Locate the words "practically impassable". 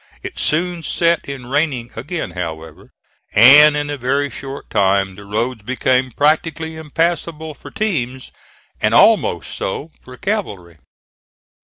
6.09-7.53